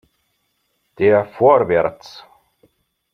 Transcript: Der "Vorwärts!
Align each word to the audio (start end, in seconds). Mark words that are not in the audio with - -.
Der 0.97 1.25
"Vorwärts! 1.25 2.25